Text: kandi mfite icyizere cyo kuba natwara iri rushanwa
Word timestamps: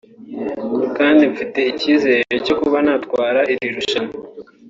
kandi 0.97 1.21
mfite 1.31 1.59
icyizere 1.71 2.33
cyo 2.45 2.55
kuba 2.61 2.77
natwara 2.85 3.39
iri 3.53 3.67
rushanwa 3.75 4.13